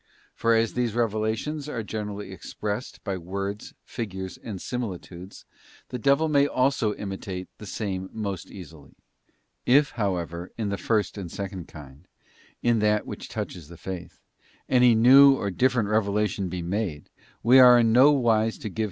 For 0.33 0.55
as 0.55 0.73
these 0.73 0.95
revelations 0.95 1.69
are 1.69 1.83
generally 1.83 2.31
expressed 2.31 3.03
by 3.03 3.17
words, 3.17 3.75
figures, 3.85 4.35
and 4.39 4.59
similitudes, 4.59 5.45
the 5.89 5.99
devil 5.99 6.27
may 6.27 6.47
also 6.47 6.95
imitate 6.95 7.49
the 7.59 7.67
same 7.67 8.09
most 8.11 8.49
easily. 8.49 8.95
If, 9.63 9.91
however, 9.91 10.51
in 10.57 10.69
the 10.69 10.77
first 10.79 11.19
and 11.19 11.31
second 11.31 11.67
kind, 11.67 12.07
in 12.63 12.79
that 12.79 13.05
which 13.05 13.29
touches 13.29 13.67
the 13.67 13.77
Faith, 13.77 14.21
any 14.67 14.95
new 14.95 15.35
or 15.35 15.51
different 15.51 15.89
revelation 15.89 16.49
be 16.49 16.63
made, 16.63 17.11
we 17.43 17.59
are 17.59 17.77
in 17.77 17.91
no 17.91 18.11
wise 18.11 18.13
to 18.13 18.21
give 18.21 18.21
heed 18.23 18.45
to 18.45 18.49
it; 18.49 18.71
no, 18.71 18.71
not 18.71 18.77
CHAP. 18.77 18.79